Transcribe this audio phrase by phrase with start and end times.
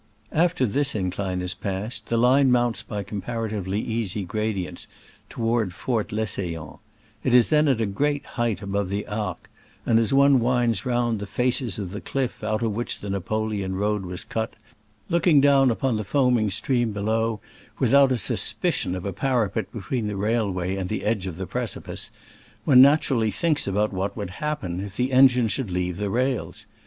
[0.31, 4.87] After this incline is passed, the line mounts by comparatively easy gradients Digitized
[5.29, 6.77] by Google SCRAMBLES AMONGST THE ALPS IN 1860^69 33 toward Fort Lesseillon:
[7.23, 9.49] it is then at a great height above the Arc,
[9.85, 13.75] and as one winds round the faces of the cliff out of which the Napoleon
[13.75, 14.55] road was cut,
[15.07, 17.39] looking down upon the foaming stream below,
[17.77, 22.09] without a suspicion of a parapet between the railway and the edge of the precipice,
[22.65, 26.65] one naturally thinks about what would happen if the engine should leave the rails.